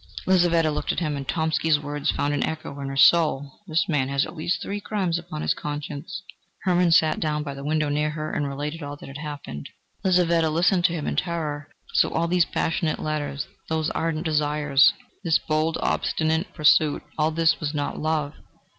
[0.25, 4.09] Lizaveta looked at him, and Tomsky's words found an echo in her soul: "This man
[4.09, 6.23] has at least three crimes upon his conscience!"
[6.63, 9.69] Hermann sat down by the window near her, and related all that had happened.
[10.03, 11.69] Lizaveta listened to him in terror.
[11.93, 14.91] So all those passionate letters, those ardent desires,
[15.23, 18.33] this bold obstinate pursuit all this was not love!